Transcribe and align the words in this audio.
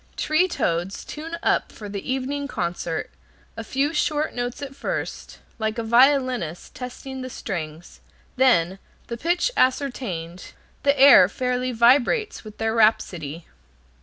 Tree 0.17 0.47
toads 0.47 1.05
tune 1.05 1.37
up 1.43 1.71
for 1.71 1.87
the 1.87 2.11
evening 2.11 2.47
concert, 2.47 3.11
a 3.55 3.63
few 3.63 3.93
short 3.93 4.33
notes 4.33 4.59
at 4.63 4.75
first, 4.75 5.37
like 5.59 5.77
a 5.77 5.83
violinist 5.83 6.73
testing 6.73 7.21
the 7.21 7.29
strings, 7.29 7.99
then, 8.35 8.79
the 9.09 9.15
pitch 9.17 9.51
ascertained, 9.55 10.53
the 10.81 10.99
air 10.99 11.29
fairly 11.29 11.71
vibrates 11.71 12.43
with 12.43 12.57
their 12.57 12.73
rhapsody. 12.73 13.45